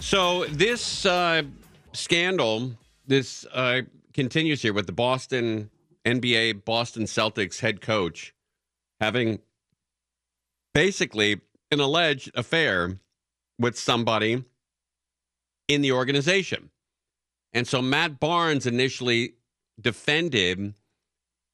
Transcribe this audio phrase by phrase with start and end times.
[0.00, 1.42] So this uh,
[1.92, 2.72] scandal,
[3.06, 3.82] this uh,
[4.14, 5.70] continues here with the Boston
[6.04, 8.34] NBA, Boston Celtics head coach
[8.98, 9.40] having
[10.74, 12.98] basically an alleged affair
[13.58, 14.44] with somebody
[15.68, 16.70] in the organization.
[17.52, 19.34] And so Matt Barnes initially
[19.80, 20.74] defended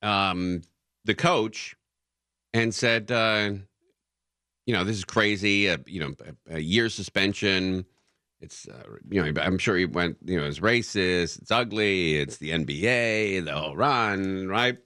[0.02, 0.62] um,
[1.04, 1.76] the coach
[2.54, 3.52] and said, uh,
[4.66, 5.68] you know, this is crazy.
[5.68, 6.14] Uh, you know,
[6.48, 7.84] a, a year suspension.
[8.40, 11.40] It's, uh, you know, I'm sure he went, you know, it's racist.
[11.40, 12.16] It's ugly.
[12.16, 14.76] It's the NBA, the whole run, right?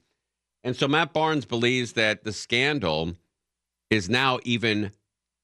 [0.63, 3.15] And so Matt Barnes believes that the scandal
[3.89, 4.93] is now even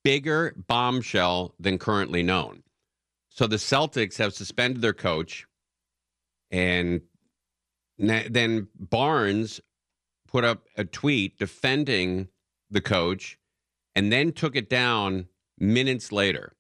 [0.04, 2.62] bigger bombshell than currently known.
[3.28, 5.46] So the Celtics have suspended their coach,
[6.50, 7.02] and
[7.98, 9.60] then Barnes
[10.28, 12.28] put up a tweet defending
[12.70, 13.38] the coach
[13.94, 15.26] and then took it down
[15.58, 16.54] minutes later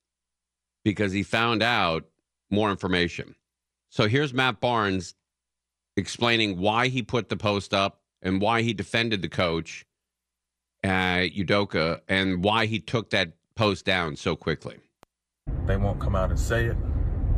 [0.86, 2.04] because he found out
[2.48, 3.34] more information.
[3.88, 5.16] So here's Matt Barnes
[5.96, 9.84] explaining why he put the post up and why he defended the coach,
[10.84, 14.76] uh, Udoka, and why he took that post down so quickly.
[15.66, 16.76] They won't come out and say it.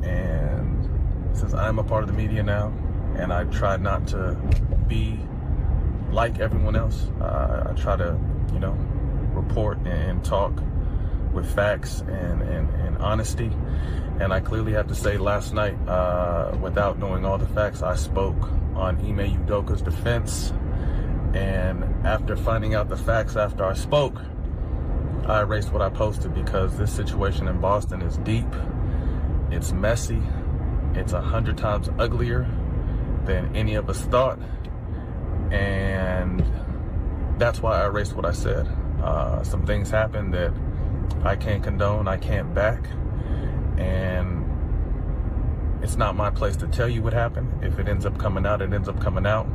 [0.03, 0.87] And
[1.35, 2.71] since I'm a part of the media now,
[3.17, 4.37] and I try not to
[4.89, 5.19] be
[6.11, 8.21] like everyone else, uh, I try to,
[8.53, 8.77] you know,
[9.33, 10.53] report and talk
[11.33, 13.51] with facts and, and, and honesty.
[14.21, 17.95] And I clearly have to say, last night, uh, without knowing all the facts, I
[17.95, 20.53] spoke on Ime Udoka's defense.
[21.35, 24.21] And after finding out the facts after I spoke,
[25.27, 28.47] I erased what I posted because this situation in Boston is deep,
[29.51, 30.23] it's messy,
[30.95, 32.49] it's a hundred times uglier
[33.25, 34.39] than any of us thought.
[35.51, 36.43] And
[37.39, 38.67] that's why I erased what I said.
[39.03, 40.53] Uh, some things happened that
[41.25, 42.85] I can't condone, I can't back.
[43.77, 44.45] And
[45.83, 47.65] it's not my place to tell you what happened.
[47.65, 49.47] If it ends up coming out, it ends up coming out.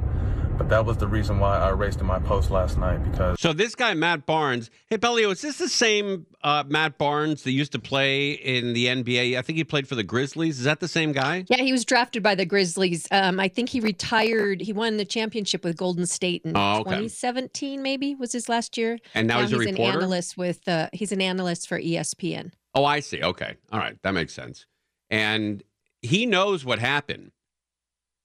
[0.58, 3.40] But that was the reason why I erased in my post last night because.
[3.40, 7.52] So this guy Matt Barnes, hey Bellio, is this the same uh, Matt Barnes that
[7.52, 9.38] used to play in the NBA?
[9.38, 10.59] I think he played for the Grizzlies.
[10.59, 11.46] Is that the same guy?
[11.50, 13.08] Yeah, he was drafted by the Grizzlies.
[13.12, 14.62] Um, I think he retired.
[14.62, 16.92] He won the championship with Golden State in Oh, okay.
[16.92, 17.81] 2017.
[17.81, 19.00] Maybe was his last year.
[19.16, 20.68] And now he's a an analyst with.
[20.68, 22.52] Uh, he's an analyst for ESPN.
[22.75, 23.22] Oh, I see.
[23.24, 24.66] Okay, all right, that makes sense.
[25.09, 25.63] And
[26.02, 27.31] he knows what happened,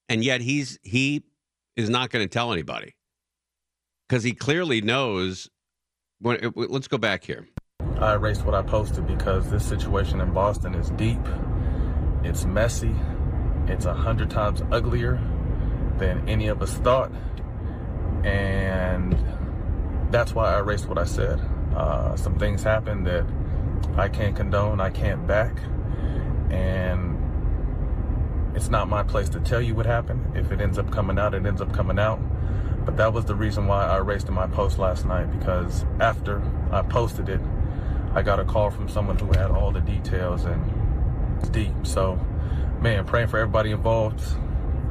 [0.08, 1.24] and yet he's he
[1.78, 2.94] is not going to tell anybody
[4.08, 5.48] because he clearly knows.
[6.20, 7.46] When, let's go back here.
[8.00, 11.20] I erased what I posted because this situation in Boston is deep,
[12.24, 12.94] it's messy,
[13.68, 15.20] it's a hundred times uglier
[15.98, 17.12] than any of us thought.
[18.24, 19.16] And
[20.10, 21.40] that's why I erased what I said.
[21.76, 23.24] Uh, some things happened that
[23.96, 25.56] I can't condone, I can't back.
[26.50, 27.16] And
[28.58, 30.36] it's not my place to tell you what happened.
[30.36, 32.18] If it ends up coming out, it ends up coming out.
[32.84, 36.42] But that was the reason why I erased my post last night because after
[36.72, 37.40] I posted it,
[38.14, 40.60] I got a call from someone who had all the details and
[41.38, 41.72] it's deep.
[41.84, 42.18] So,
[42.80, 44.20] man, praying for everybody involved.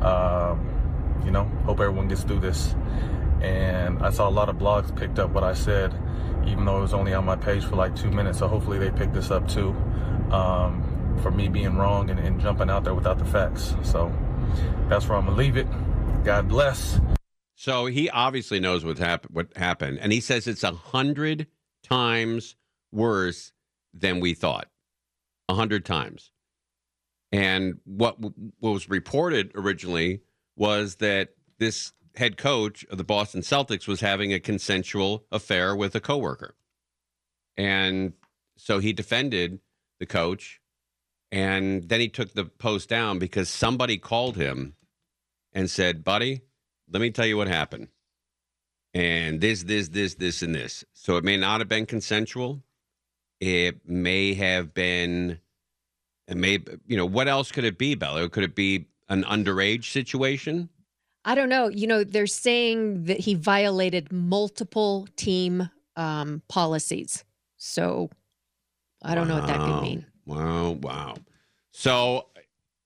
[0.02, 2.74] Um, you know, hope everyone gets through this.
[3.42, 5.94] And I saw a lot of blogs picked up what I said,
[6.48, 8.40] even though it was only on my page for like two minutes.
[8.40, 9.72] So hopefully they picked this up too.
[10.32, 10.87] Um,
[11.22, 13.76] for me being wrong and, and jumping out there without the facts.
[13.84, 14.12] So
[14.90, 15.68] that's where I'm gonna leave it.
[16.24, 17.00] God bless.
[17.56, 19.36] So he obviously knows what happened.
[19.36, 21.48] What happened, and he says it's a hundred
[21.84, 22.56] times
[22.92, 23.52] worse
[23.94, 24.70] than we thought.
[25.50, 26.32] A hundred times.
[27.32, 30.22] And what what was reported originally
[30.56, 35.96] was that this head coach of the Boston Celtics was having a consensual affair with
[35.96, 36.56] a coworker,
[37.58, 38.14] and
[38.56, 39.60] so he defended
[40.00, 40.62] the coach,
[41.32, 44.76] and then he took the post down because somebody called him
[45.54, 46.42] and said, "Buddy."
[46.92, 47.88] let me tell you what happened.
[48.94, 50.84] And this, this, this, this, and this.
[50.94, 52.64] So it may not have been consensual.
[53.40, 55.40] It may have been,
[56.28, 58.30] it may, you know, what else could it be, Bella?
[58.30, 60.70] Could it be an underage situation?
[61.26, 61.68] I don't know.
[61.68, 67.24] You know, they're saying that he violated multiple team um, policies.
[67.58, 68.10] So
[69.04, 70.06] I don't know what that could mean.
[70.28, 71.16] Wow, wow.
[71.72, 72.28] So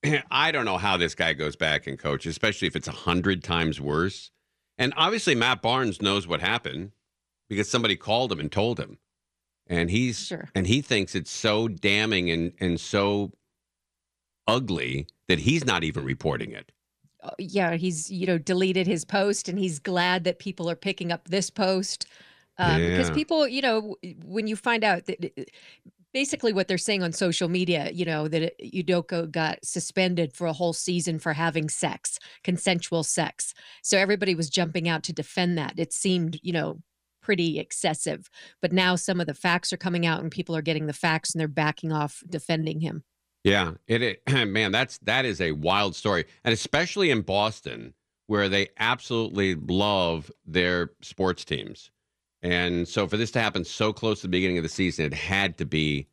[0.32, 3.44] I don't know how this guy goes back and coaches, especially if it's a hundred
[3.44, 4.32] times worse.
[4.78, 6.92] And obviously, Matt Barnes knows what happened
[7.50, 8.98] because somebody called him and told him,
[9.68, 10.50] and he's Sure.
[10.56, 13.32] and he thinks it's so damning and and so
[14.48, 16.72] ugly that he's not even reporting it.
[17.24, 21.12] Uh, yeah, he's you know deleted his post, and he's glad that people are picking
[21.12, 22.08] up this post
[22.58, 25.50] um, because people, you know, when you find out that
[26.14, 30.54] basically what they're saying on social media, you know, that Udoka got suspended for a
[30.54, 33.54] whole season for having sex, consensual sex.
[33.82, 35.74] So everybody was jumping out to defend that.
[35.78, 36.80] It seemed, you know,
[37.22, 38.30] pretty excessive.
[38.62, 41.34] But now some of the facts are coming out, and people are getting the facts,
[41.34, 43.04] and they're backing off defending him.
[43.44, 47.94] Yeah, it, it man, that's that is a wild story, and especially in Boston,
[48.28, 51.92] where they absolutely love their sports teams,
[52.42, 55.14] and so for this to happen so close to the beginning of the season, it
[55.14, 56.08] had to be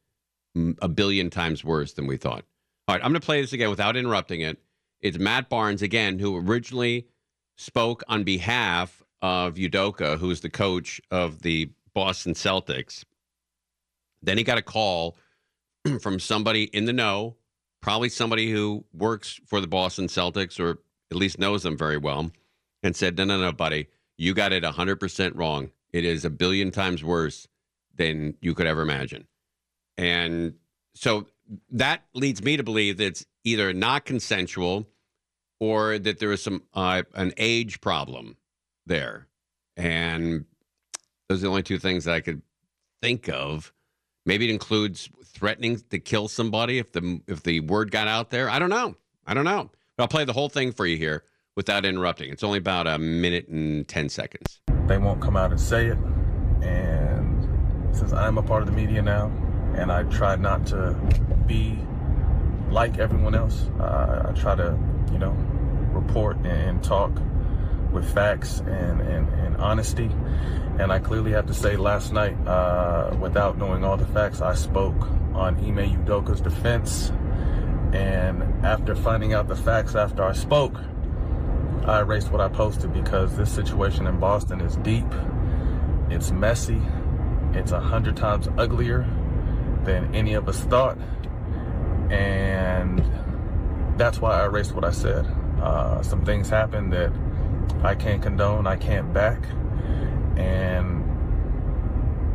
[0.80, 2.44] a billion times worse than we thought.
[2.86, 4.58] All right, I'm going to play this again without interrupting it.
[5.00, 7.06] It's Matt Barnes again, who originally
[7.56, 13.04] spoke on behalf of Udoka, who's the coach of the Boston Celtics.
[14.22, 15.16] Then he got a call
[16.00, 17.36] from somebody in the know,
[17.80, 20.78] probably somebody who works for the Boston Celtics or
[21.10, 22.30] at least knows them very well,
[22.82, 25.70] and said, No, no, no, buddy, you got it 100% wrong.
[25.93, 27.49] It is a billion times worse
[27.94, 29.26] than you could ever imagine.
[29.96, 30.55] And
[30.94, 31.26] so
[31.70, 34.87] that leads me to believe that it's either not consensual
[35.61, 38.37] or that there is some uh, an age problem
[38.87, 39.26] there.
[39.76, 40.44] And
[41.29, 42.43] those are the only two things that I could
[43.02, 43.73] think of.
[44.26, 48.50] Maybe it includes threatening to kill somebody if the if the word got out there.
[48.50, 48.96] I don't know.
[49.26, 49.70] I don't know.
[49.96, 51.25] But I'll play the whole thing for you here
[51.56, 52.31] without interrupting.
[52.31, 54.61] It's only about a minute and ten seconds.
[54.88, 55.99] They won't come out and say it.
[56.62, 57.46] And
[57.94, 59.31] since I'm a part of the media now,
[59.76, 60.94] and I try not to
[61.46, 61.79] be
[62.70, 64.79] like everyone else, uh, I try to,
[65.12, 65.37] you know,
[65.93, 67.12] report and talk
[67.93, 70.11] with facts and, and, and honesty.
[70.79, 74.55] And I clearly have to say, last night, uh, without knowing all the facts, I
[74.55, 75.00] spoke
[75.35, 77.12] on Ime Udoka's defense.
[77.93, 80.79] And after finding out the facts after I spoke,
[81.88, 85.06] I erased what I posted because this situation in Boston is deep,
[86.11, 86.82] it's messy,
[87.55, 89.08] it's a hundred times uglier
[89.85, 90.99] than any of us thought.
[92.11, 93.02] And
[93.96, 95.25] that's why I erased what I said.
[95.62, 97.11] Uh, some things happened that
[97.82, 99.43] I can't condone, I can't back.
[100.37, 101.06] And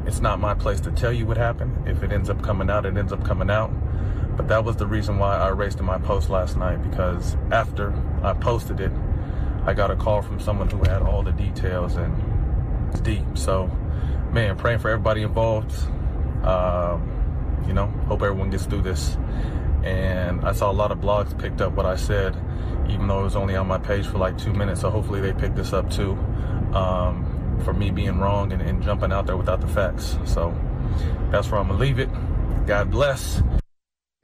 [0.07, 1.87] it's not my place to tell you what happened.
[1.87, 3.71] If it ends up coming out, it ends up coming out.
[4.35, 8.33] But that was the reason why I erased my post last night because after I
[8.33, 8.91] posted it,
[9.65, 12.13] I got a call from someone who had all the details and
[12.91, 13.25] it's deep.
[13.35, 13.67] So,
[14.31, 15.73] man, praying for everybody involved.
[16.43, 17.09] Um,
[17.65, 19.17] you know, hope everyone gets through this.
[19.83, 22.35] And I saw a lot of blogs picked up what I said,
[22.89, 24.81] even though it was only on my page for like two minutes.
[24.81, 26.11] So hopefully they picked this up too,
[26.73, 30.17] um, for me being wrong and, and jumping out there without the facts.
[30.25, 30.53] So
[31.31, 32.09] that's where I'm gonna leave it.
[32.65, 33.41] God bless.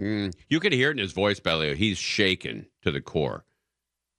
[0.02, 1.76] Mm, you could hear it in his voice, Belio.
[1.76, 3.46] He's shaken to the core.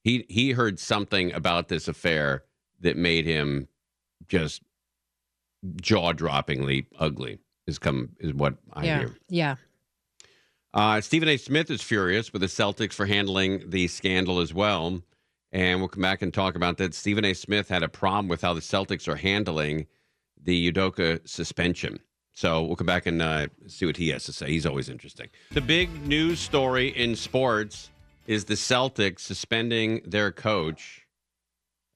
[0.02, 2.44] He he heard something about this affair
[2.81, 3.69] that made him
[4.29, 4.62] just
[5.81, 7.38] jaw droppingly ugly.
[7.67, 9.17] Is come is what I yeah, hear.
[9.29, 9.56] yeah.
[10.73, 11.37] Uh, Stephen A.
[11.37, 15.02] Smith is furious with the Celtics for handling the scandal as well.
[15.52, 16.95] And we'll come back and talk about that.
[16.95, 17.35] Stephen A.
[17.35, 19.87] Smith had a problem with how the Celtics are handling
[20.40, 21.99] the Udoka suspension.
[22.33, 24.47] So we'll come back and uh, see what he has to say.
[24.47, 25.28] He's always interesting.
[25.50, 27.90] The big news story in sports
[28.30, 31.04] is the Celtics suspending their coach,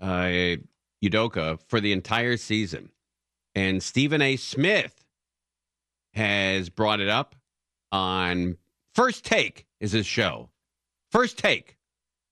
[0.00, 0.56] uh,
[1.00, 2.90] Udoka, for the entire season.
[3.54, 4.34] And Stephen A.
[4.34, 5.04] Smith
[6.14, 7.36] has brought it up
[7.92, 8.56] on
[8.96, 10.50] First Take is his show.
[11.12, 11.76] First Take.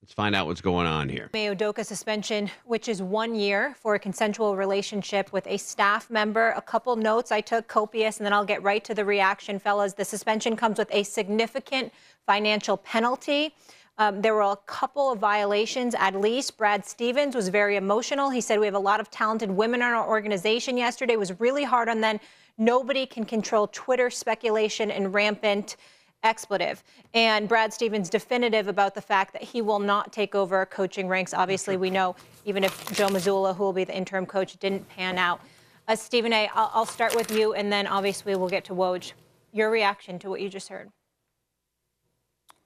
[0.03, 1.31] Let's find out what's going on here.
[1.33, 6.51] Ime Udoka suspension, which is one year for a consensual relationship with a staff member.
[6.57, 9.93] A couple notes I took copious, and then I'll get right to the reaction, fellas.
[9.93, 11.93] The suspension comes with a significant
[12.27, 13.55] financial penalty.
[13.99, 16.57] Um, there were a couple of violations at least.
[16.57, 18.31] Brad Stevens was very emotional.
[18.31, 21.13] He said, We have a lot of talented women in our organization yesterday.
[21.13, 22.19] It was really hard on them.
[22.59, 25.77] Nobody can control Twitter speculation and rampant
[26.23, 26.83] expletive.
[27.15, 31.35] And Brad Stevens definitive about the fact that he will not take over coaching ranks.
[31.35, 35.19] Obviously, we know even if Joe Mazzulla, who will be the interim coach, didn't pan
[35.19, 35.41] out.
[35.89, 39.13] Uh, Stephen A., I'll, I'll start with you, and then obviously we'll get to Woj.
[39.53, 40.91] Your reaction to what you just heard.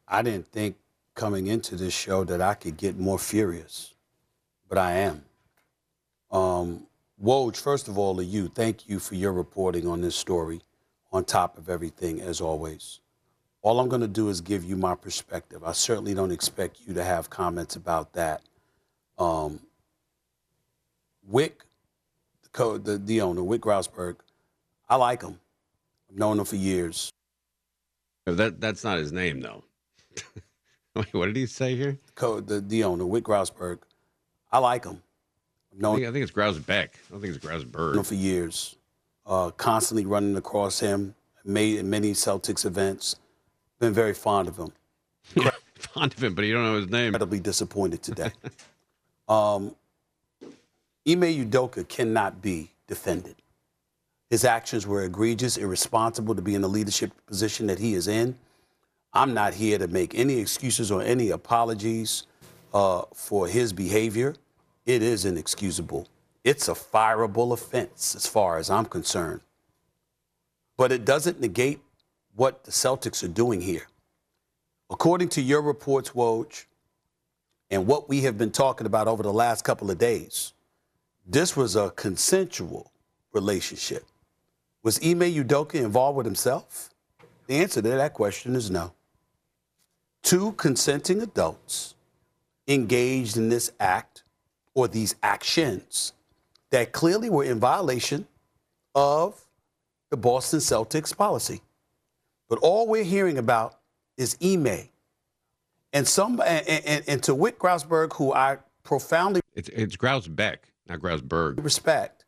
[0.06, 0.76] I didn't think
[1.16, 3.94] coming into this show that I could get more furious,
[4.68, 5.25] but I am.
[6.30, 6.87] Um,
[7.23, 10.61] Woj, first of all, to you, thank you for your reporting on this story,
[11.11, 13.00] on top of everything, as always.
[13.62, 15.64] All I'm going to do is give you my perspective.
[15.64, 18.42] I certainly don't expect you to have comments about that.
[19.18, 19.61] Um,
[21.26, 21.64] Wick,
[22.42, 24.16] the, co- the, the owner, Wick Grausberg,
[24.88, 25.40] I like him.
[26.11, 27.11] I've known him for years.
[28.26, 29.64] That that's not his name though.
[31.12, 31.98] Wait, what did he say here?
[32.14, 33.78] Co- the, the owner, Wick Grausberg,
[34.50, 35.02] I like him.
[35.72, 36.98] I've I known think, I think it's Grouse Beck.
[37.08, 38.06] I don't think it's Grouse him Bird.
[38.06, 38.76] for years.
[39.26, 43.16] Uh, constantly running across him, made in many Celtics events.
[43.78, 44.72] Been very fond of him.
[45.74, 47.08] Fond of him, but you don't know his name.
[47.08, 48.30] Incredibly disappointed today.
[49.28, 49.74] um,
[51.06, 53.34] Ime Udoka cannot be defended.
[54.30, 58.38] His actions were egregious, irresponsible to be in the leadership position that he is in.
[59.16, 62.25] I'm not here to make any excuses or any apologies
[62.75, 64.35] uh, for his behavior.
[64.85, 66.06] It is inexcusable.
[66.44, 69.40] It's a fireable offense as far as I'm concerned.
[70.76, 71.80] But it doesn't negate
[72.35, 73.87] what the Celtics are doing here.
[74.90, 76.66] According to your reports, Woj,
[77.70, 80.52] and what we have been talking about over the last couple of days,
[81.26, 82.92] this was a consensual
[83.32, 84.04] relationship.
[84.82, 86.90] Was Ime Udoka involved with himself?
[87.46, 88.92] The answer to that question is no.
[90.26, 91.95] Two consenting adults
[92.66, 94.25] engaged in this act
[94.75, 96.14] or these actions
[96.73, 98.26] that clearly were in violation
[98.97, 99.45] of
[100.11, 101.61] the Boston Celtics policy.
[102.49, 103.78] But all we're hearing about
[104.16, 104.88] is Ime.
[105.92, 110.73] And some and, and, and to Wick Grausberg, who I profoundly It's it's Grouse Beck,
[110.88, 111.62] not Grouse Berg.
[111.62, 112.25] respect,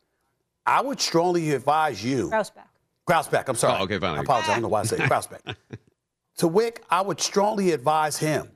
[0.64, 2.30] I would strongly advise you.
[2.30, 2.68] Grousbeck.
[3.08, 3.80] Grausbeck, I'm sorry.
[3.80, 4.18] Oh, okay, fine.
[4.18, 4.50] I apologize.
[4.50, 5.56] I don't know why I said Grausbeck.
[6.38, 8.50] To Wick, I would strongly advise him.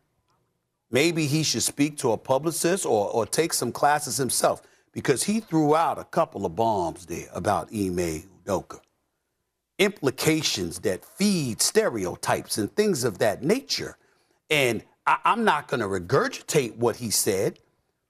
[0.91, 4.63] Maybe he should speak to a publicist or, or take some classes himself
[4.93, 8.81] because he threw out a couple of bombs there about Ime Udoka.
[9.79, 13.97] Implications that feed stereotypes and things of that nature.
[14.51, 17.59] And I, I'm not going to regurgitate what he said,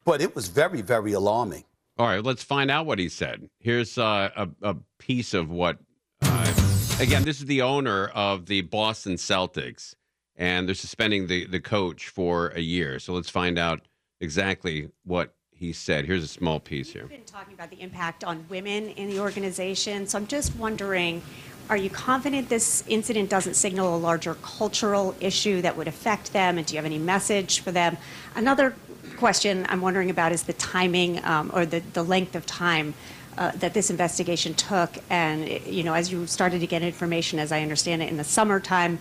[0.04, 1.64] but it was very, very alarming.
[1.98, 3.48] All right, let's find out what he said.
[3.60, 5.78] Here's uh, a, a piece of what.
[6.20, 9.94] Uh, again, this is the owner of the Boston Celtics,
[10.36, 12.98] and they're suspending the, the coach for a year.
[12.98, 13.80] So let's find out
[14.20, 16.06] exactly what he said.
[16.06, 17.02] Here's a small piece here.
[17.02, 20.06] You've been talking about the impact on women in the organization.
[20.06, 21.22] So I'm just wondering,
[21.68, 26.58] are you confident this incident doesn't signal a larger cultural issue that would affect them?
[26.58, 27.96] And do you have any message for them?
[28.34, 28.74] Another
[29.16, 32.94] question I'm wondering about is the timing um, or the, the length of time
[33.38, 34.90] uh, that this investigation took.
[35.10, 38.24] And, you know, as you started to get information, as I understand it, in the
[38.24, 38.98] summertime,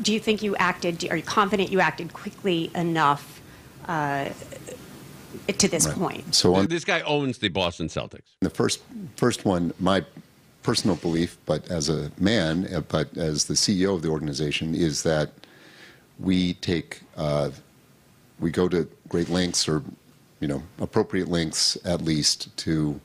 [0.00, 3.40] do you think you acted, are you confident you acted quickly enough
[3.86, 4.28] uh,
[5.46, 6.34] to this point?
[6.34, 8.36] So on This guy owns the Boston Celtics.
[8.40, 8.82] the first
[9.16, 10.04] first one, my
[10.62, 15.02] personal belief, but as a man, uh, but as the CEO of the organization, is
[15.02, 15.30] that
[16.18, 17.50] we take uh,
[18.40, 19.82] we go to great lengths or
[20.40, 23.00] you know appropriate lengths at least to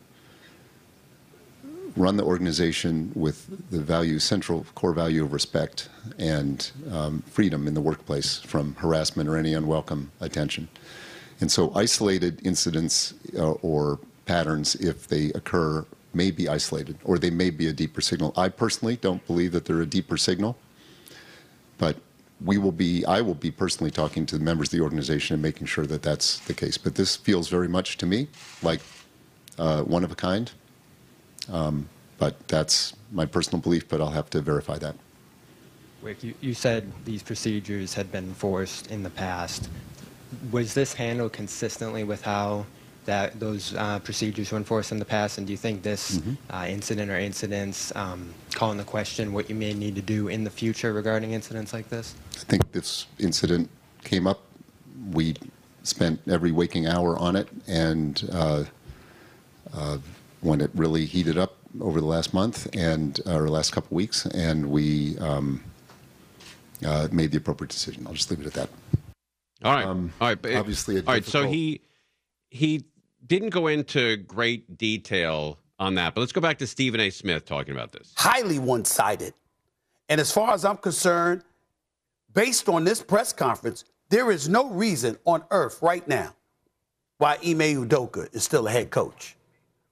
[1.97, 5.89] run the organization with the value central core value of respect
[6.19, 10.67] and um, freedom in the workplace from harassment or any unwelcome attention.
[11.41, 17.29] And so isolated incidents uh, or patterns, if they occur, may be isolated or they
[17.29, 18.33] may be a deeper signal.
[18.37, 20.57] I personally don't believe that they're a deeper signal,
[21.77, 21.97] but
[22.43, 25.41] we will be, I will be personally talking to the members of the organization and
[25.41, 26.77] making sure that that's the case.
[26.77, 28.27] But this feels very much to me
[28.61, 28.81] like
[29.57, 30.51] uh, one of a kind.
[31.51, 31.87] Um,
[32.17, 34.95] but that's my personal belief, but I'll have to verify that.
[36.01, 39.69] Wick, you, you said these procedures had been enforced in the past.
[40.51, 42.65] Was this handled consistently with how
[43.05, 45.37] that those uh, procedures were enforced in the past?
[45.37, 46.37] And do you think this Mhm.
[46.49, 50.43] uh, incident or incidents um, call into question what you may need to do in
[50.43, 52.15] the future regarding incidents like this?
[52.35, 53.69] I think this incident
[54.03, 54.41] came up.
[55.13, 55.35] We
[55.83, 58.63] spent every waking hour on it, and uh,
[59.73, 59.97] uh,
[60.41, 64.25] when it really heated up over the last month and uh, or last couple weeks,
[64.25, 65.63] and we um,
[66.85, 68.05] uh, made the appropriate decision.
[68.07, 68.69] I'll just leave it at that.
[69.63, 69.85] All right.
[69.85, 70.41] Um, all right.
[70.41, 71.25] but- obviously a all right.
[71.25, 71.81] So he
[72.49, 72.85] he
[73.25, 77.09] didn't go into great detail on that, but let's go back to Stephen A.
[77.09, 78.13] Smith talking about this.
[78.15, 79.33] highly one sided.
[80.09, 81.43] And as far as I'm concerned,
[82.33, 86.33] based on this press conference, there is no reason on earth right now
[87.17, 89.35] why Ime Udoka is still a head coach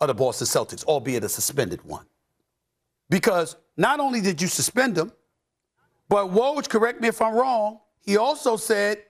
[0.02, 2.06] of the Boston Celtics, albeit a suspended one.
[3.10, 5.12] Because not only did you suspend him,
[6.10, 9.04] but Woj, correct me if I'm wrong, he also said,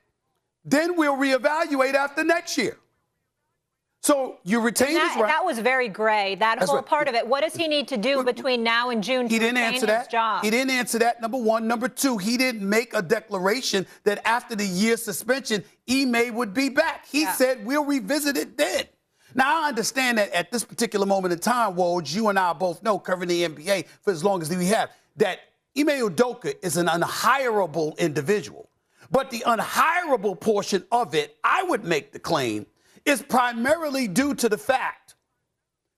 [0.64, 2.78] then we'll reevaluate after next year.
[4.02, 5.28] So you retain that, his right.
[5.30, 6.36] that was very gray.
[6.36, 6.86] That That's whole right.
[6.86, 7.26] part of it.
[7.28, 9.88] What does he need to do between now and June to He didn't retain answer
[9.88, 10.12] his that.
[10.12, 10.44] job?
[10.44, 11.22] He didn't answer that.
[11.22, 11.68] Number one.
[11.68, 16.70] Number two, he didn't make a declaration that after the year suspension, Ime would be
[16.70, 17.08] back.
[17.08, 17.34] He Yeah.
[17.34, 18.86] said we'll revisit it then.
[19.36, 22.82] Now I understand that at this particular moment in time, Woj, you and I both
[22.82, 25.40] know covering the NBA for as long as we have that
[25.78, 28.70] Ime Udoka is an unhirable individual.
[29.12, 32.66] But the unhirable portion of it, I would make the claim,
[33.04, 35.16] is primarily due to the fact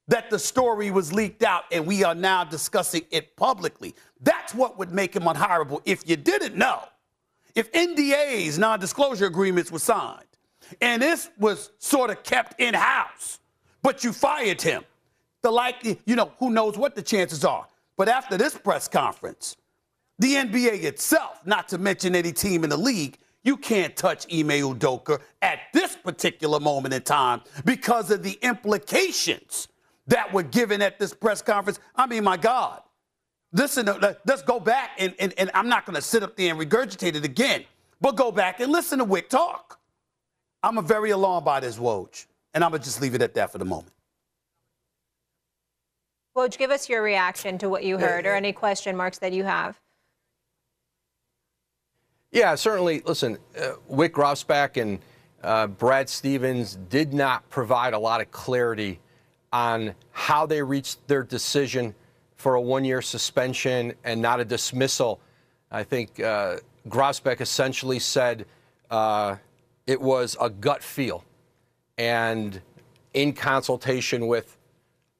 [0.07, 3.93] that the story was leaked out and we are now discussing it publicly.
[4.19, 5.81] That's what would make him unhireable.
[5.85, 6.83] If you didn't know,
[7.53, 10.26] if NDAs, non disclosure agreements, were signed
[10.81, 13.39] and this was sort of kept in house,
[13.81, 14.83] but you fired him,
[15.41, 17.67] the likely, you know, who knows what the chances are.
[17.95, 19.57] But after this press conference,
[20.19, 24.49] the NBA itself, not to mention any team in the league, you can't touch Ime
[24.49, 29.67] Udoka at this particular moment in time because of the implications
[30.07, 31.79] that were given at this press conference.
[31.95, 32.81] I mean, my God.
[33.53, 36.51] Listen, uh, let's go back, and, and, and I'm not going to sit up there
[36.51, 37.63] and regurgitate it again,
[38.01, 39.79] but go back and listen to Wick talk.
[40.67, 43.53] I'm very alarmed by this, Woj, and I'm going to just leave it at that
[43.53, 43.93] for the moment.
[46.35, 49.45] Woj, give us your reaction to what you heard or any question marks that you
[49.45, 49.79] have.
[52.33, 53.01] Yeah, certainly.
[53.05, 54.99] Listen, uh, Wyc Grousbeck and
[55.41, 58.99] uh, Brad Stevens did not provide a lot of clarity
[59.53, 61.95] on how they reached their decision
[62.35, 65.21] for a one-year suspension and not a dismissal.
[65.71, 66.57] I think uh,
[66.89, 68.45] Grosbeck essentially said
[68.91, 69.37] uh,
[69.87, 71.23] it was a gut feel,
[71.97, 72.61] and
[73.13, 74.57] in consultation with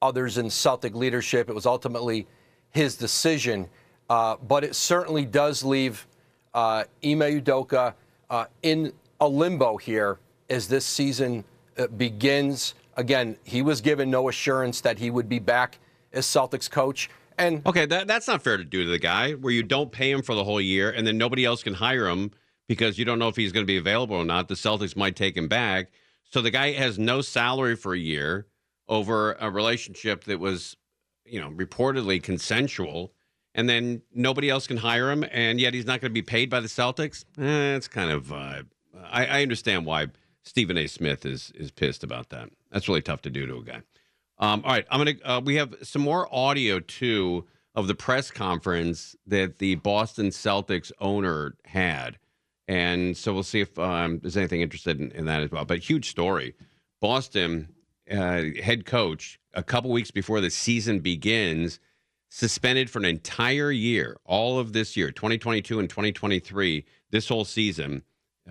[0.00, 2.26] others in Celtic leadership, it was ultimately
[2.70, 3.68] his decision.
[4.08, 6.06] Uh, but it certainly does leave
[6.54, 7.94] uh, Ime Udoka
[8.30, 11.44] uh, in a limbo here as this season
[11.78, 12.74] uh, begins.
[12.96, 15.78] Again, he was given no assurance that he would be back
[16.12, 17.10] as Celtics coach.
[17.36, 20.10] And Okay, that, that's not fair to do to the guy where you don't pay
[20.10, 22.32] him for the whole year and then nobody else can hire him
[22.68, 24.48] because you don't know if he's going to be available or not.
[24.48, 25.90] The Celtics might take him back.
[26.30, 28.46] So the guy has no salary for a year
[28.88, 30.76] over a relationship that was,
[31.24, 33.12] you know, reportedly consensual.
[33.54, 36.48] And then nobody else can hire him, and yet he's not going to be paid
[36.48, 37.24] by the Celtics.
[37.38, 38.32] Eh, kind of.
[38.32, 38.62] Uh,
[39.10, 40.08] I, I understand why
[40.42, 40.86] Stephen A.
[40.86, 42.50] Smith is is pissed about that.
[42.70, 43.82] That's really tough to do to a guy.
[44.38, 45.14] Um, all right, I'm gonna.
[45.24, 50.92] Uh, we have some more audio too of the press conference that the Boston Celtics
[51.00, 52.18] owner had,
[52.68, 55.64] and so we'll see if um, there's anything interested in, in that as well.
[55.64, 56.54] But huge story,
[57.00, 57.68] Boston
[58.10, 61.80] uh, head coach a couple weeks before the season begins
[62.28, 68.02] suspended for an entire year, all of this year, 2022 and 2023, this whole season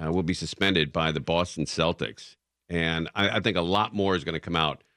[0.01, 2.35] uh, will be suspended by the Boston Celtics.
[2.69, 4.83] And I, I think a lot more is going to come out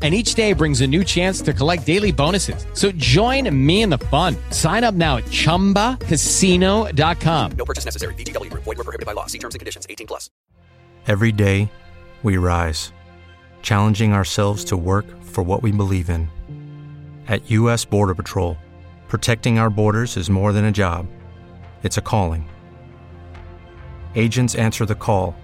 [0.00, 2.64] And each day brings a new chance to collect daily bonuses.
[2.72, 4.36] So join me in the fun.
[4.50, 7.52] Sign up now at chumbacasino.com.
[7.58, 8.14] No purchase necessary.
[8.14, 8.62] VGW Group.
[8.62, 9.26] Void were prohibited by law.
[9.26, 9.88] See terms and conditions.
[9.90, 10.30] 18 plus.
[11.08, 11.72] Every day,
[12.22, 12.92] we rise,
[13.62, 16.28] challenging ourselves to work for what we believe in.
[17.28, 17.86] At U.S.
[17.86, 18.58] Border Patrol,
[19.08, 21.06] protecting our borders is more than a job,
[21.82, 22.46] it's a calling.
[24.14, 25.34] Agents answer the call,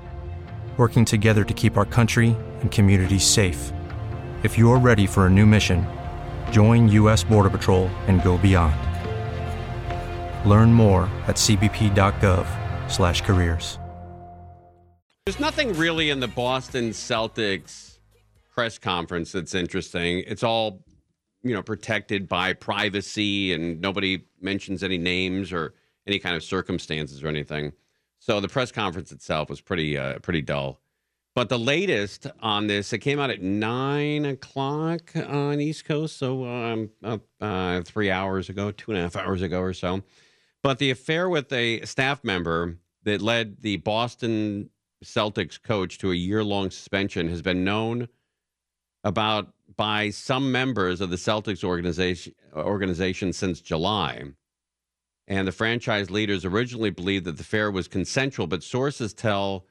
[0.76, 3.72] working together to keep our country and communities safe.
[4.44, 5.86] If you're ready for a new mission,
[6.50, 7.24] join U.S.
[7.24, 8.76] Border Patrol and go beyond.
[10.46, 13.78] Learn more at cbp.gov/careers.
[15.24, 18.00] There's nothing really in the Boston Celtics
[18.52, 20.22] press conference that's interesting.
[20.26, 20.84] It's all,
[21.42, 25.72] you know, protected by privacy and nobody mentions any names or
[26.06, 27.72] any kind of circumstances or anything.
[28.18, 30.82] So the press conference itself was pretty uh, pretty dull.
[31.34, 36.44] But the latest on this, it came out at nine o'clock on East Coast, so
[36.44, 40.02] um, uh, uh, three hours ago, two and a half hours ago or so.
[40.62, 44.70] But the affair with a staff member that led the Boston
[45.04, 48.08] Celtics coach to a year-long suspension has been known
[49.02, 54.22] about by some members of the Celtics organization organization since July.
[55.26, 59.66] And the franchise leaders originally believed that the affair was consensual, but sources tell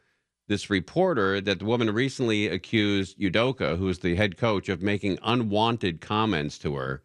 [0.48, 5.20] this reporter that the woman recently accused Udoka, who is the head coach, of making
[5.24, 7.02] unwanted comments to her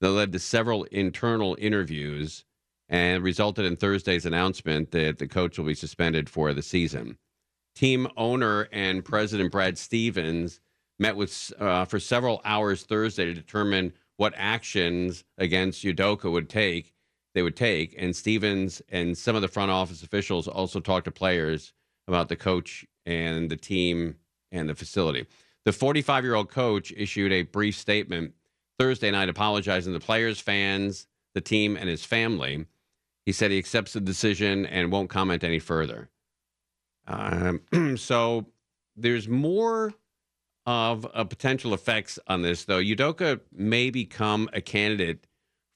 [0.00, 2.44] that led to several internal interviews
[2.88, 7.16] and resulted in Thursday's announcement that the coach will be suspended for the season.
[7.74, 10.60] Team owner and president Brad Stevens
[10.98, 16.92] met with uh, for several hours Thursday to determine what actions against Udoka would take.
[17.34, 21.10] They would take, and Stevens and some of the front office officials also talked to
[21.10, 21.72] players
[22.08, 24.16] about the coach and the team
[24.52, 25.26] and the facility.
[25.64, 28.34] The 45 year old coach issued a brief statement
[28.78, 32.66] Thursday night apologizing to players, fans, the team, and his family.
[33.24, 36.10] He said he accepts the decision and won't comment any further.
[37.06, 37.62] Um,
[37.96, 38.46] so
[38.96, 39.94] there's more
[40.66, 42.80] of a potential effects on this, though.
[42.80, 45.26] Udoka may become a candidate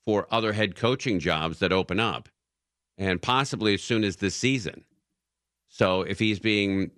[0.05, 2.29] for other head coaching jobs that open up,
[2.97, 4.85] and possibly as soon as this season.
[5.69, 6.91] So if he's being,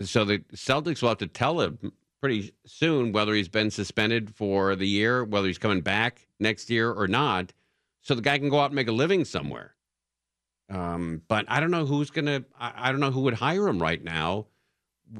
[0.00, 4.76] so the Celtics will have to tell him pretty soon whether he's been suspended for
[4.76, 7.52] the year, whether he's coming back next year or not,
[8.02, 9.74] so the guy can go out and make a living somewhere.
[10.70, 12.44] Um, but I don't know who's gonna.
[12.58, 14.46] I, I don't know who would hire him right now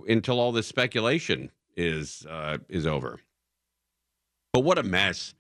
[0.09, 3.21] until all this speculation is uh, is over.
[4.53, 5.35] But what a mess!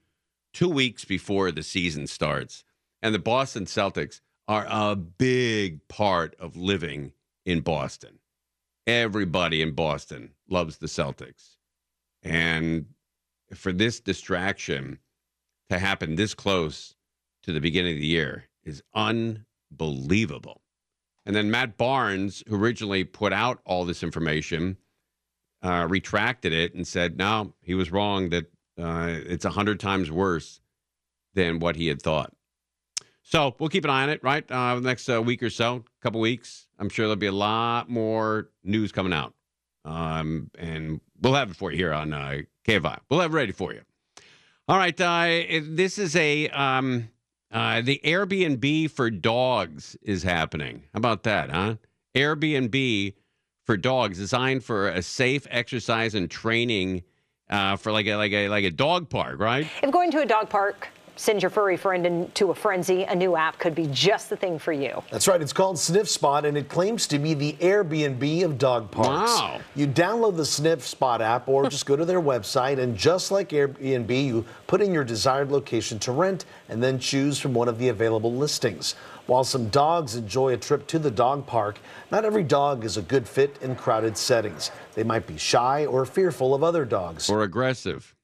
[0.53, 2.64] Two weeks before the season starts,
[3.03, 7.12] and the Boston Celtics are a big part of living
[7.50, 8.18] in Boston.
[8.86, 11.56] Everybody in Boston loves the Celtics,
[12.22, 12.86] and
[13.54, 14.98] for this distraction
[15.68, 16.94] to happen this close
[17.42, 20.62] to the beginning of the year is unbelievable.
[21.26, 24.76] And then Matt Barnes, who originally put out all this information,
[25.62, 28.46] uh, retracted it and said, no, he was wrong, that
[28.78, 30.60] uh, it's 100 times worse
[31.34, 32.34] than what he had thought.
[33.30, 34.44] So we'll keep an eye on it, right?
[34.50, 36.66] Uh, the next uh, week or so, couple weeks.
[36.80, 39.34] I'm sure there'll be a lot more news coming out.
[39.84, 42.98] Um, and we'll have it for you here on uh, KFI.
[43.08, 43.82] We'll have it ready for you.
[44.66, 45.00] All right.
[45.00, 46.48] Uh, this is a.
[46.48, 47.08] Um,
[47.52, 50.82] uh, the Airbnb for dogs is happening.
[50.92, 51.76] How about that, huh?
[52.16, 53.14] Airbnb
[53.64, 57.04] for dogs, designed for a safe exercise and training
[57.48, 59.68] uh, for like a like a like a dog park, right?
[59.84, 60.88] If going to a dog park
[61.20, 64.59] sends your furry friend into a frenzy, a new app could be just the thing
[64.59, 65.02] for you.
[65.11, 65.42] That's right.
[65.42, 69.30] It's called Sniffspot, and it claims to be the Airbnb of dog parks.
[69.33, 69.61] Wow.
[69.76, 74.24] You download the Sniffspot app or just go to their website, and just like Airbnb,
[74.24, 77.88] you put in your desired location to rent and then choose from one of the
[77.88, 78.94] available listings.
[79.26, 81.80] While some dogs enjoy a trip to the dog park,
[82.11, 84.70] not every dog is a good fit in crowded settings.
[84.94, 87.28] They might be shy or fearful of other dogs.
[87.28, 88.14] Or aggressive.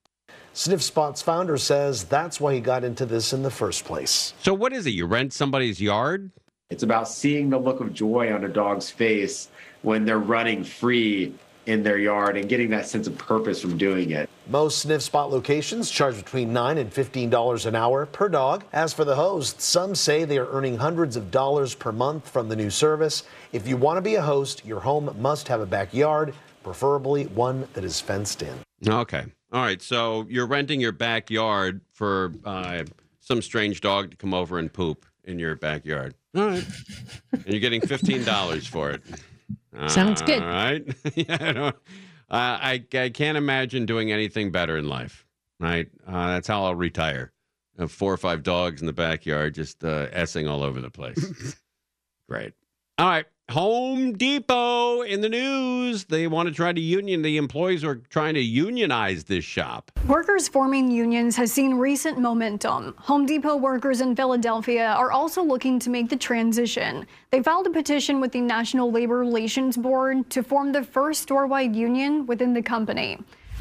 [0.56, 4.32] Sniffspot's founder says that's why he got into this in the first place.
[4.40, 4.94] So, what is it?
[4.94, 6.30] You rent somebody's yard?
[6.70, 9.48] It's about seeing the look of joy on a dog's face
[9.82, 11.34] when they're running free
[11.66, 14.30] in their yard and getting that sense of purpose from doing it.
[14.48, 18.64] Most Sniffspot locations charge between 9 and $15 an hour per dog.
[18.72, 22.48] As for the hosts, some say they are earning hundreds of dollars per month from
[22.48, 23.24] the new service.
[23.52, 27.68] If you want to be a host, your home must have a backyard, preferably one
[27.74, 28.54] that is fenced in.
[28.88, 29.26] Okay.
[29.56, 29.80] All right.
[29.80, 32.84] So you're renting your backyard for uh,
[33.20, 36.14] some strange dog to come over and poop in your backyard.
[36.36, 36.66] All right.
[37.32, 39.02] and you're getting $15 for it.
[39.90, 40.42] Sounds good.
[40.42, 40.84] All right.
[41.14, 41.38] yeah.
[41.40, 41.74] I, don't, uh,
[42.28, 45.24] I, I can't imagine doing anything better in life.
[45.58, 45.88] Right.
[46.06, 47.32] Uh, that's how I'll retire.
[47.88, 51.56] Four or five dogs in the backyard just uh, essing all over the place.
[52.28, 52.52] Great.
[52.98, 53.24] All right.
[53.50, 56.04] Home Depot in the news.
[56.04, 57.22] They want to try to union.
[57.22, 59.92] The employees are trying to unionize this shop.
[60.08, 62.94] Workers forming unions has seen recent momentum.
[62.98, 67.06] Home Depot workers in Philadelphia are also looking to make the transition.
[67.30, 71.76] They filed a petition with the National Labor Relations Board to form the first store-wide
[71.76, 73.16] union within the company.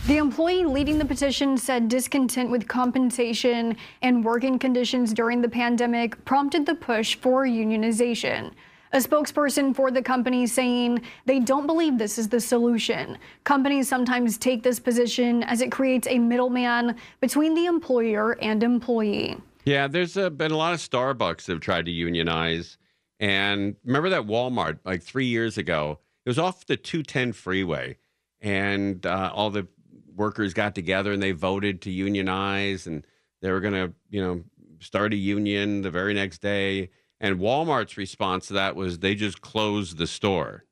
[0.08, 6.26] The employee leading the petition said discontent with compensation and working conditions during the pandemic
[6.26, 8.52] prompted the push for unionization.
[8.94, 13.18] A spokesperson for the company saying they don't believe this is the solution.
[13.44, 19.38] Companies sometimes take this position as it creates a middleman between the employer and employee.
[19.66, 22.78] Yeah, there's uh, been a lot of Starbucks that have tried to unionize.
[23.20, 26.00] And remember that Walmart like three years ago?
[26.26, 27.98] It was off the 210 freeway,
[28.42, 29.68] and uh, all the
[30.16, 33.06] workers got together and they voted to unionize, and
[33.42, 34.44] they were going to, you know,
[34.80, 36.90] start a union the very next day.
[37.20, 40.66] And Walmart's response to that was they just closed the store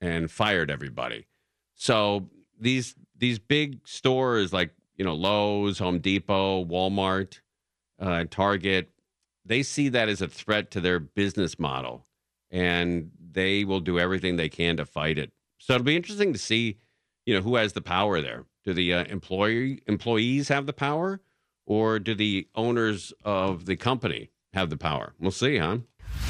[0.00, 1.26] and fired everybody.
[1.74, 7.40] So these these big stores like you know Lowe's, Home Depot, Walmart,
[7.98, 8.90] uh, Target,
[9.44, 12.06] they see that as a threat to their business model,
[12.50, 15.32] and they will do everything they can to fight it.
[15.58, 16.78] So it'll be interesting to see,
[17.26, 18.44] you know, who has the power there.
[18.64, 21.20] Do the uh, employee employees have the power,
[21.66, 25.12] or do the owners of the company have the power.
[25.20, 25.78] We'll see, huh?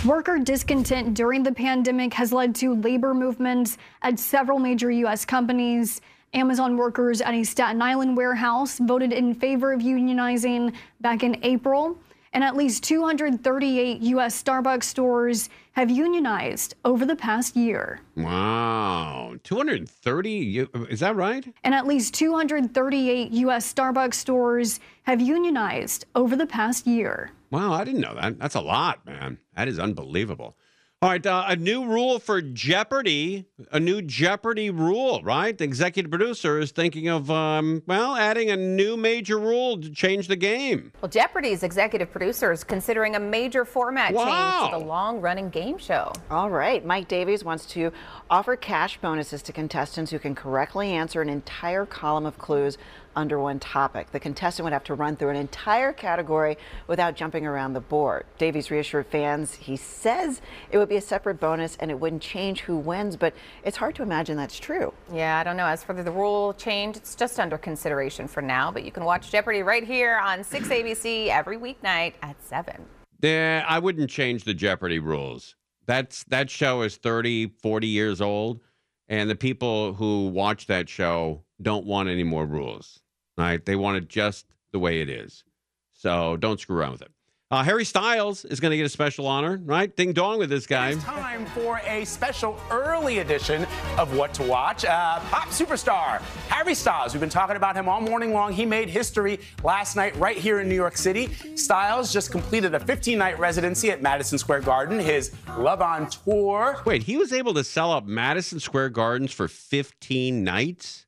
[0.05, 5.25] Worker discontent during the pandemic has led to labor movements at several major U.S.
[5.25, 6.01] companies.
[6.33, 11.99] Amazon workers at a Staten Island warehouse voted in favor of unionizing back in April.
[12.33, 14.41] And at least 238 U.S.
[14.41, 18.01] Starbucks stores have unionized over the past year.
[18.17, 19.35] Wow.
[19.43, 20.31] 230?
[20.31, 21.53] You- Is that right?
[21.65, 23.73] And at least 238 U.S.
[23.75, 27.33] Starbucks stores have unionized over the past year.
[27.51, 28.39] Wow, I didn't know that.
[28.39, 29.39] That's a lot, man.
[29.57, 30.57] That is unbelievable.
[31.03, 35.57] All right, uh, a new rule for Jeopardy, a new Jeopardy rule, right?
[35.57, 40.29] The executive producer is thinking of, um, well, adding a new major rule to change
[40.29, 40.93] the game.
[41.01, 44.25] Well, Jeopardy's executive producer is considering a major format Wow.
[44.61, 46.13] change to the long running game show.
[46.31, 46.85] All right.
[46.85, 47.93] Mike Davies wants to
[48.29, 52.77] offer cash bonuses to contestants who can correctly answer an entire column of clues
[53.17, 54.11] under one topic.
[54.13, 58.27] The contestant would have to run through an entire category without jumping around the board.
[58.39, 62.61] Davies reassured fans he says it would be a separate bonus and it wouldn't change
[62.61, 64.93] who wins, but it's hard to imagine that's true.
[65.13, 65.67] Yeah, I don't know.
[65.67, 69.31] As for the rule change, it's just under consideration for now, but you can watch
[69.31, 72.85] Jeopardy right here on 6 ABC every weeknight at 7.
[73.23, 75.57] Yeah, I wouldn't change the Jeopardy rules.
[75.87, 78.61] That's that show is 30, 40 years old,
[79.09, 83.01] and the people who watch that show don't want any more rules.
[83.37, 83.65] Right?
[83.65, 85.45] They want it just the way it is.
[85.93, 87.11] So don't screw around with it.
[87.53, 89.97] Uh, Harry Styles is going to get a special honor, right?
[89.97, 90.95] Ding dong with this guy.
[90.95, 93.67] Time for a special early edition
[93.99, 94.85] of What to Watch.
[94.85, 97.13] Uh, pop superstar Harry Styles.
[97.13, 98.53] We've been talking about him all morning long.
[98.53, 101.29] He made history last night right here in New York City.
[101.57, 106.81] Styles just completed a 15 night residency at Madison Square Garden, his Love on Tour.
[106.85, 111.07] Wait, he was able to sell out Madison Square Gardens for 15 nights?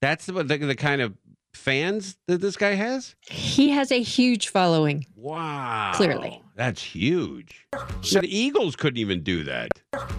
[0.00, 1.14] That's the, the, the kind of
[1.54, 3.14] fans that this guy has?
[3.28, 5.06] He has a huge following.
[5.16, 5.92] Wow.
[5.94, 6.42] Clearly.
[6.56, 7.66] That's huge.
[7.72, 9.68] The Eagles couldn't even do that.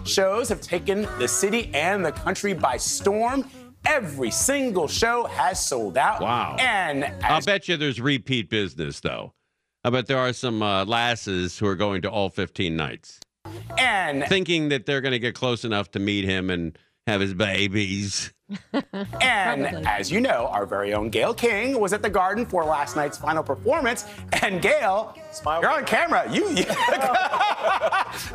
[0.04, 3.48] Shows have taken the city and the country by storm.
[3.86, 6.20] Every single show has sold out.
[6.20, 6.56] Wow.
[6.58, 9.32] And I'll bet you there's repeat business, though.
[9.84, 13.18] I bet there are some uh, lasses who are going to all 15 nights,
[13.76, 17.34] and thinking that they're going to get close enough to meet him and have his
[17.34, 18.32] babies.
[19.22, 19.86] And Probably.
[19.86, 23.16] as you know, our very own Gayle King was at the Garden for last night's
[23.18, 24.04] final performance.
[24.42, 26.26] And Gail, you're on camera.
[26.30, 26.64] You, you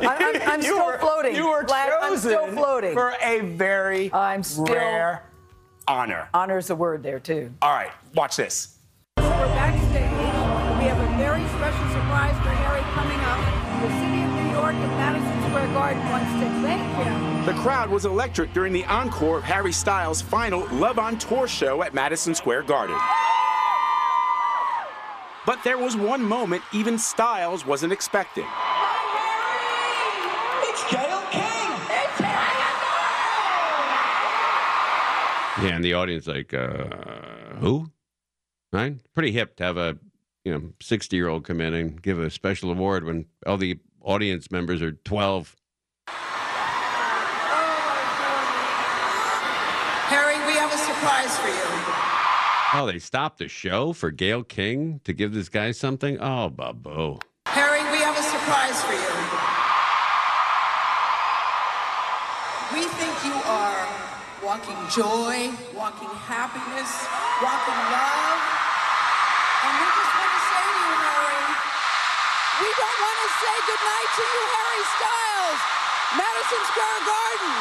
[0.00, 1.34] I'm you still were- floating.
[1.36, 2.94] You were Glad I'm still floating.
[2.94, 5.24] for a very I'm still- rare
[5.86, 6.28] honor.
[6.34, 7.52] Honor's a word there, too.
[7.62, 8.78] All right, watch this.
[9.18, 9.94] We're backstage.
[10.78, 13.40] We have a very special surprise for Harry coming up.
[13.82, 16.87] The city of New York and Madison Square Garden wants to thank him.
[17.48, 21.82] The crowd was electric during the encore of Harry Styles' final Love on Tour show
[21.82, 22.94] at Madison Square Garden.
[25.46, 28.44] But there was one moment even Styles wasn't expecting.
[30.60, 31.70] It's Gayle King.
[31.88, 32.20] It's
[35.64, 36.84] Yeah, and the audience like, uh,
[37.60, 37.90] who?
[38.74, 38.96] Right?
[39.14, 39.96] Pretty hip to have a
[40.44, 43.78] you know 60 year old come in and give a special award when all the
[44.02, 45.56] audience members are 12.
[50.08, 51.68] Harry, we have a surprise for you.
[52.74, 56.20] Oh, they stopped the show for Gayle King to give this guy something.
[56.20, 57.16] Oh, Babu.
[57.48, 59.14] Harry, we have a surprise for you.
[62.76, 63.88] We think you are
[64.44, 66.92] walking joy, walking happiness,
[67.40, 68.40] walking love.
[69.64, 71.44] And we just want to say to you, Harry,
[72.60, 75.60] we don't want to say goodnight to you, Harry Styles.
[76.20, 77.54] Madison Square Garden,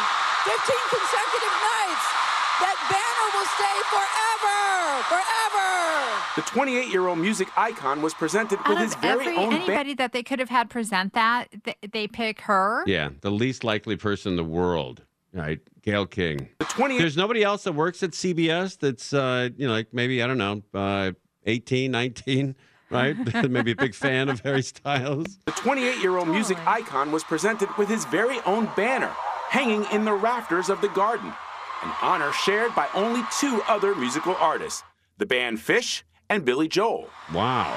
[0.52, 2.27] 15 consecutive nights.
[2.60, 6.24] That banner will stay forever, forever.
[6.36, 9.64] The 28 year old music icon was presented with his of very every own band.
[9.64, 12.84] anybody that they could have had present that, th- they pick her.
[12.88, 15.04] Yeah, the least likely person in the world.
[15.34, 16.48] Right, Gayle King.
[16.58, 20.24] The 20 There's nobody else that works at CBS that's uh, you know like maybe
[20.24, 21.12] I don't know uh,
[21.46, 22.56] 18, 19,
[22.90, 23.16] right?
[23.50, 25.38] maybe a big fan of Harry Styles.
[25.46, 29.14] The 28 year old music icon was presented with his very own banner
[29.50, 31.34] hanging in the rafters of the garden,
[31.84, 34.84] an honor shared by only two other musical artists
[35.18, 37.10] the band Phish and Billy Joel.
[37.34, 37.74] Wow.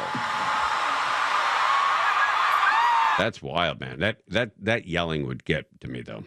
[3.19, 4.01] That's wild, man.
[4.01, 6.25] That that that yelling would get to me though.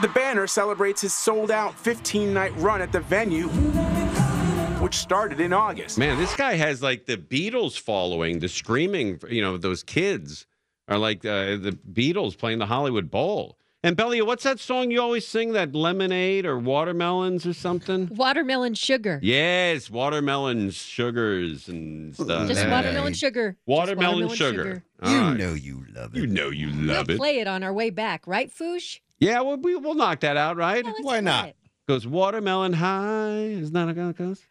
[0.00, 3.48] The banner celebrates his sold out 15 night run at the venue,
[4.80, 5.98] which started in August.
[5.98, 10.46] Man, this guy has like the Beatles following, the screaming, you know, those kids
[10.88, 13.58] are like uh, the Beatles playing the Hollywood Bowl.
[13.84, 15.54] And Belia, what's that song you always sing?
[15.54, 18.08] That lemonade or watermelons or something?
[18.14, 19.18] Watermelon sugar.
[19.20, 22.46] Yes, watermelons, sugars, and stuff.
[22.46, 23.56] Just watermelon sugar.
[23.66, 24.84] Watermelon, watermelon sugar.
[25.02, 25.36] You All right.
[25.36, 26.18] know you love it.
[26.20, 27.18] You know you love we'll it.
[27.18, 29.00] play it on our way back, right, Foosh?
[29.18, 30.86] Yeah, well, we, we'll knock that out, right?
[31.00, 31.54] Why not?
[31.88, 33.38] Goes watermelon high.
[33.38, 34.46] Is that how it goes?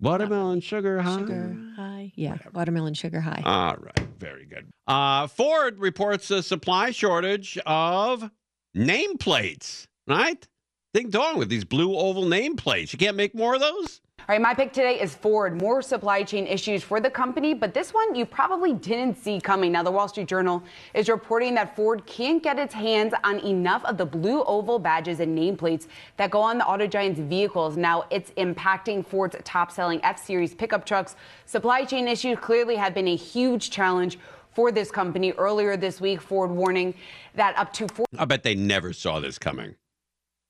[0.00, 1.18] Watermelon sugar high.
[1.18, 2.12] Sugar high.
[2.14, 3.42] Yeah, watermelon sugar high.
[3.44, 4.70] All right, very good.
[4.86, 8.30] Uh, Ford reports a supply shortage of
[8.76, 9.86] nameplates.
[10.06, 10.46] Right?
[10.92, 12.92] Ding dong with these blue oval nameplates.
[12.92, 14.00] You can't make more of those.
[14.30, 15.60] Right, my pick today is Ford.
[15.60, 19.72] More supply chain issues for the company, but this one you probably didn't see coming.
[19.72, 20.62] Now, the Wall Street Journal
[20.94, 25.18] is reporting that Ford can't get its hands on enough of the blue oval badges
[25.18, 27.76] and nameplates that go on the Auto Giant's vehicles.
[27.76, 31.16] Now, it's impacting Ford's top selling F Series pickup trucks.
[31.46, 34.16] Supply chain issues clearly have been a huge challenge
[34.54, 35.32] for this company.
[35.32, 36.94] Earlier this week, Ford warning
[37.34, 39.74] that up to 40 I bet they never saw this coming.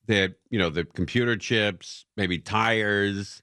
[0.04, 3.42] The you know the computer chips, maybe tires,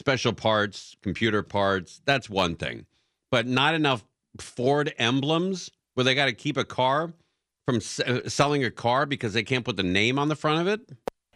[0.00, 2.00] special parts, computer parts.
[2.06, 2.86] That's one thing,
[3.30, 4.02] but not enough
[4.40, 7.12] Ford emblems where they got to keep a car
[7.66, 10.60] from s- uh, selling a car because they can't put the name on the front
[10.62, 10.80] of it.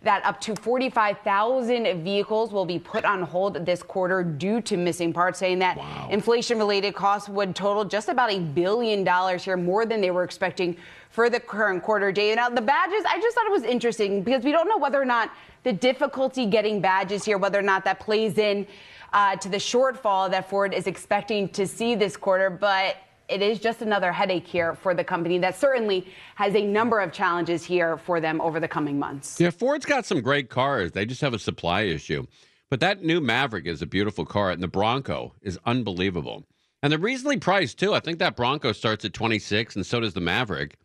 [0.03, 5.13] that up to 45,000 vehicles will be put on hold this quarter due to missing
[5.15, 5.79] parts, saying that
[6.11, 10.25] inflation related costs would total just about a billion dollars here, more than they were
[10.25, 10.77] expecting
[11.11, 12.35] for the current quarter day.
[12.35, 15.07] Now, the badges, I just thought it was interesting because we don't know whether or
[15.07, 15.31] not
[15.65, 18.67] the difficulty getting badges here, whether or not that plays in
[19.13, 22.97] uh, to the shortfall that Ford is expecting to see this quarter, but
[23.29, 27.11] it is just another headache here for the company that certainly has a number of
[27.13, 29.41] challenges here for them over the coming months.
[29.41, 30.93] Yeah, Ford's got some great cars.
[30.93, 32.27] They just have a supply issue.
[32.69, 36.45] But that new Maverick is a beautiful car, and the Bronco is unbelievable.
[36.83, 37.95] And they're reasonably priced too.
[37.95, 40.77] I think that Bronco starts at 26, and so does the Maverick.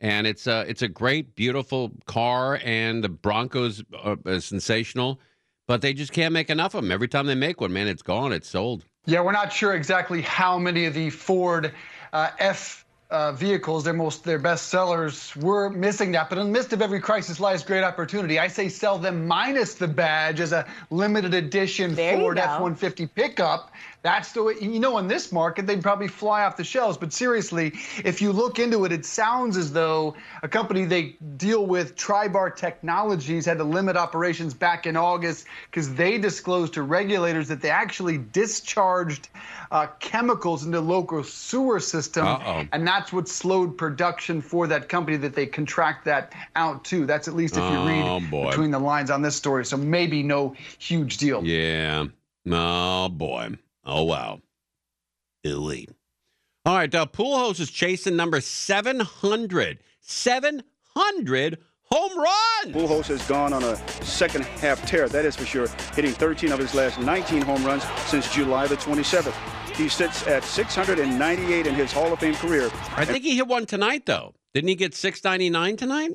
[0.00, 5.20] And it's a it's a great, beautiful car, and the Bronco's uh, uh, sensational.
[5.66, 6.90] But they just can't make enough of them.
[6.90, 8.32] Every time they make one, man, it's gone.
[8.32, 8.84] It's sold.
[9.06, 11.72] Yeah, we're not sure exactly how many of the Ford
[12.12, 16.28] uh, F uh, vehicles, their most their best sellers, were missing that.
[16.28, 18.38] But in the midst of every crisis lies great opportunity.
[18.38, 22.38] I say sell them minus the badge as a limited edition There Ford.
[22.38, 23.72] F-150 pickup.
[24.02, 26.96] That's the way, you know, in this market, they'd probably fly off the shelves.
[26.96, 31.66] But seriously, if you look into it, it sounds as though a company they deal
[31.66, 37.48] with, Tribar Technologies, had to limit operations back in August because they disclosed to regulators
[37.48, 39.28] that they actually discharged
[39.70, 42.26] uh, chemicals into local sewer system.
[42.26, 42.64] Uh-oh.
[42.72, 47.04] And that's what slowed production for that company that they contract that out to.
[47.04, 47.86] That's at least if you Oh,
[48.20, 48.50] read boy.
[48.50, 49.64] between the lines on this story.
[49.66, 51.44] So maybe no huge deal.
[51.44, 52.06] Yeah.
[52.50, 53.50] Oh boy.
[53.84, 54.40] Oh wow.
[55.44, 55.90] Elite.
[56.66, 56.94] All right.
[56.94, 59.78] Uh, Pujols is chasing number 700.
[60.00, 62.76] 700 home runs.
[62.76, 66.58] Pujols has gone on a second half tear, that is for sure, hitting 13 of
[66.58, 69.34] his last 19 home runs since July the 27th.
[69.76, 72.70] He sits at 698 in his Hall of Fame career.
[72.96, 74.34] I think he hit one tonight, though.
[74.52, 76.10] Didn't he get 699 tonight?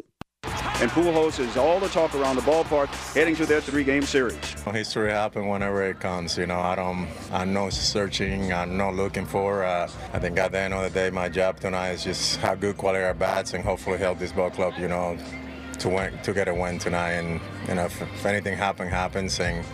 [0.81, 4.37] And Pujols is all the talk around the ballpark heading to their three-game series.
[4.73, 6.37] History happens whenever it comes.
[6.37, 7.07] You know, I don't.
[7.31, 8.51] I'm not searching.
[8.51, 9.63] I'm not looking for.
[9.63, 12.59] Uh, I think at the end of the day, my job tonight is just have
[12.59, 14.73] good quality at bats and hopefully help this ball club.
[14.77, 15.17] You know,
[15.79, 17.11] to win, to get a win tonight.
[17.11, 19.39] And you know, if, if anything happen, happens.
[19.39, 19.65] And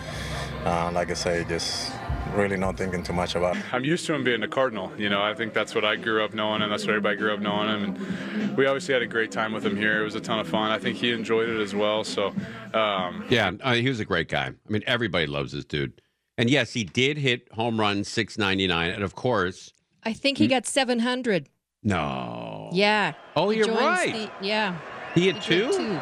[0.66, 1.92] uh, like I say, just
[2.36, 3.58] really not thinking too much about.
[3.72, 4.92] I'm used to him being a Cardinal.
[4.98, 7.34] You know, I think that's what I grew up knowing, and that's what everybody grew
[7.34, 7.84] up knowing him.
[7.84, 10.02] And we obviously had a great time with him here.
[10.02, 10.72] It was a ton of fun.
[10.72, 12.04] I think he enjoyed it as well.
[12.04, 12.34] So,
[12.74, 14.48] um, Yeah, uh, he was a great guy.
[14.48, 16.02] I mean, everybody loves this dude.
[16.38, 18.90] And yes, he did hit home run 699.
[18.92, 21.50] And of course, I think he got 700.
[21.84, 22.70] no.
[22.74, 23.14] Yeah.
[23.36, 24.14] Oh, He you're right.
[24.14, 24.78] the- yeah.
[25.14, 25.68] He hit two?
[25.72, 26.00] Whoa!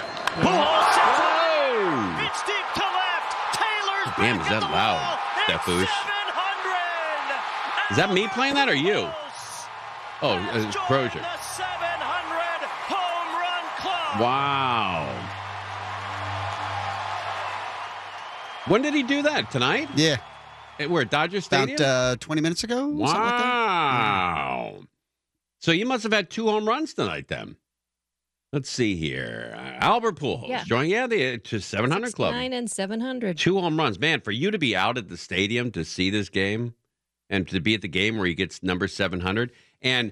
[2.25, 3.55] It's deep to left.
[3.55, 5.89] Taylor's Damn, is that loud, Stefoosh?
[7.91, 9.09] Is that me playing that or you?
[10.21, 11.21] Oh, uh, Crozier.
[12.87, 14.19] home run club.
[14.21, 15.25] Wow.
[18.67, 19.49] When did he do that?
[19.49, 19.89] Tonight?
[19.95, 20.17] Yeah.
[20.87, 21.77] We're at Dodger Stadium?
[21.77, 22.75] About uh, 20 minutes ago?
[22.75, 23.43] something like that?
[23.43, 24.75] Wow.
[25.59, 27.55] So you must have had two home runs tonight then.
[28.53, 29.53] Let's see here.
[29.55, 30.63] Uh, Albert Pujols Yeah.
[30.63, 32.33] joined, yeah, the to 700 Club.
[32.33, 33.37] Nine and 700.
[33.37, 33.99] Two home runs.
[33.99, 36.73] Man, for you to be out at the stadium to see this game
[37.29, 39.51] and to be at the game where he gets number 700,
[39.81, 40.11] and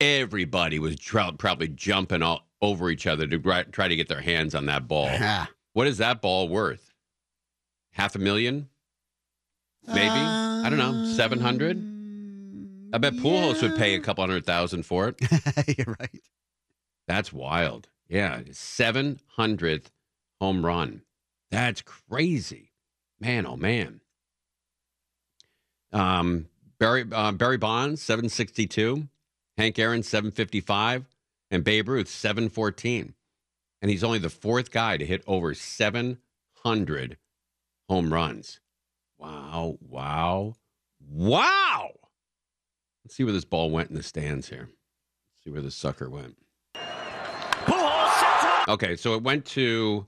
[0.00, 4.20] everybody was tr- probably jumping all over each other to try, try to get their
[4.20, 5.08] hands on that ball.
[5.72, 6.92] what is that ball worth?
[7.92, 8.68] Half a million?
[9.86, 10.00] Maybe?
[10.08, 11.12] I don't know.
[11.14, 11.76] 700?
[12.94, 15.20] I bet pool Pujols would pay a couple hundred thousand for it.
[15.78, 16.20] You're right.
[17.08, 17.88] That's wild.
[18.08, 19.86] Yeah, 700th
[20.40, 21.02] home run.
[21.50, 22.72] That's crazy.
[23.18, 24.01] Man, oh man.
[25.92, 26.46] Um,
[26.78, 29.08] Barry uh, Barry Bonds 762,
[29.56, 31.04] Hank Aaron 755,
[31.50, 33.14] and Babe Ruth 714.
[33.80, 37.16] And he's only the fourth guy to hit over 700
[37.88, 38.60] home runs.
[39.18, 40.54] Wow, wow,
[41.08, 41.90] wow.
[43.04, 44.68] Let's see where this ball went in the stands here.
[44.68, 46.36] Let's see where this sucker went.
[48.68, 50.06] Okay, so it went to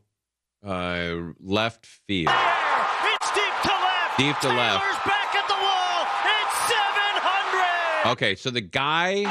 [0.64, 2.32] uh, left field.
[2.32, 4.18] It's deep to left.
[4.18, 5.05] Deep to left.
[5.05, 6.07] Back at the wall.
[6.22, 7.93] It's 700.
[8.07, 9.24] Okay, so the guy,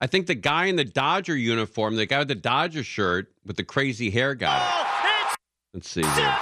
[0.00, 3.56] I think the guy in the Dodger uniform, the guy with the Dodger shirt with
[3.56, 4.58] the crazy hair guy.
[4.58, 5.34] Oh,
[5.74, 6.36] Let's see here.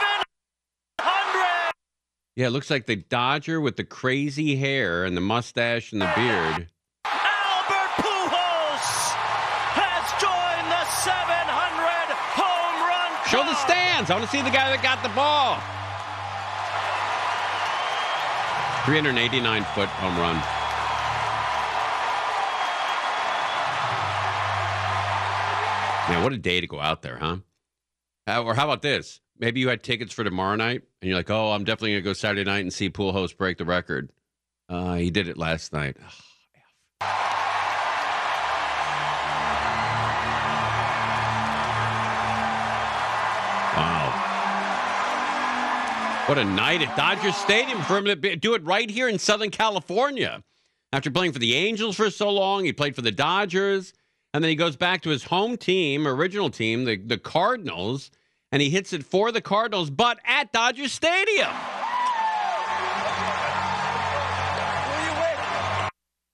[2.36, 6.10] Yeah, it looks like the Dodger with the crazy hair and the mustache and the
[6.14, 6.68] beard.
[7.04, 9.10] Albert Pujols
[9.74, 14.08] has joined the 700 home run Show the stands.
[14.08, 15.58] I want to see the guy that got the ball.
[18.86, 20.59] 389 foot home run.
[26.08, 27.36] Man, what a day to go out there, huh?
[28.26, 29.20] Uh, or how about this?
[29.38, 32.12] Maybe you had tickets for tomorrow night, and you're like, "Oh, I'm definitely gonna go
[32.12, 34.10] Saturday night and see Pujols break the record."
[34.68, 35.96] Uh, he did it last night.
[43.76, 44.26] Wow.
[46.26, 49.50] What a night at Dodger Stadium for him to do it right here in Southern
[49.50, 50.42] California.
[50.92, 53.92] After playing for the Angels for so long, he played for the Dodgers,
[54.32, 58.10] and then he goes back to his home team, original team, the, the Cardinals,
[58.52, 61.50] and he hits it for the Cardinals, but at Dodger Stadium.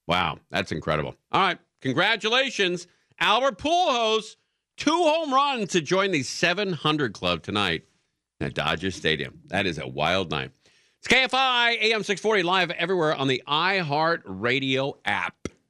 [0.07, 1.17] Wow, that's incredible.
[1.33, 2.87] All right, congratulations,
[3.19, 4.37] Albert Pujols,
[4.77, 7.85] two home runs to join the 700 club tonight
[8.41, 9.41] at Dodger Stadium.
[9.47, 10.53] That is a wild night.
[10.99, 15.49] It's KFI AM 640 live everywhere on the iHeart Radio app.